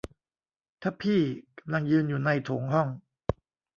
[0.81, 1.21] ทัพพี่
[1.57, 2.87] กำลังยืนอยู่ในห้องโถง